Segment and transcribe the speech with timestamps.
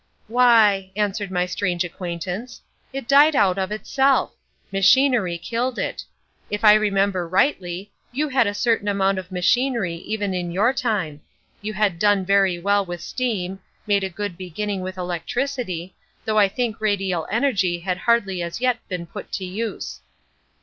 [0.25, 2.59] "Why," answered my strange acquaintance,
[2.91, 4.33] "it died out of itself.
[4.73, 6.03] Machinery killed it.
[6.49, 11.21] If I remember rightly, you had a certain amount of machinery even in your time.
[11.61, 15.93] You had done very well with steam, made a good beginning with electricity,
[16.25, 20.01] though I think radial energy had hardly as yet been put to use."